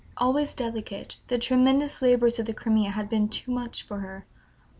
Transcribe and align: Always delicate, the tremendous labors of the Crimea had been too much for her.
Always 0.17 0.55
delicate, 0.55 1.17
the 1.27 1.37
tremendous 1.37 2.01
labors 2.01 2.39
of 2.39 2.47
the 2.47 2.55
Crimea 2.55 2.89
had 2.89 3.07
been 3.07 3.29
too 3.29 3.51
much 3.51 3.83
for 3.83 3.99
her. 3.99 4.25